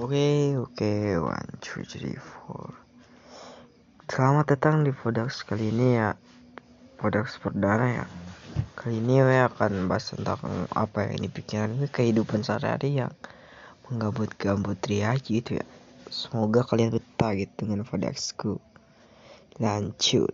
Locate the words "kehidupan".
11.92-12.40